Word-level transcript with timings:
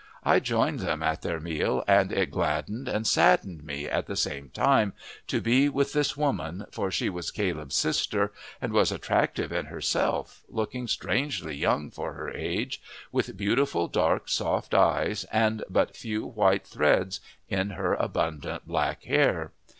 I 0.23 0.39
joined 0.39 0.79
them 0.79 1.03
at 1.03 1.21
their 1.21 1.39
meal, 1.39 1.83
and 1.87 2.11
it 2.11 2.31
gladdened 2.31 2.87
and 2.87 3.05
saddened 3.05 3.63
me 3.63 3.85
at 3.87 4.07
the 4.07 4.15
same 4.15 4.49
time 4.49 4.93
to 5.27 5.39
be 5.41 5.69
with 5.69 5.93
this 5.93 6.17
woman, 6.17 6.65
for 6.71 6.89
she 6.89 7.07
was 7.07 7.29
Caleb's 7.29 7.75
sister, 7.75 8.33
and 8.59 8.73
was 8.73 8.91
attractive 8.91 9.51
in 9.51 9.67
herself, 9.67 10.41
looking 10.49 10.87
strangely 10.87 11.55
young 11.55 11.91
for 11.91 12.13
her 12.13 12.31
age, 12.31 12.81
with 13.11 13.37
beautiful 13.37 13.87
dark, 13.87 14.27
soft 14.27 14.73
eyes 14.73 15.23
and 15.25 15.63
but 15.69 15.95
few 15.95 16.25
white 16.25 16.65
threads 16.65 17.19
in 17.47 17.69
her 17.69 17.93
abundant 17.93 18.65
black 18.65 19.03
hair. 19.03 19.51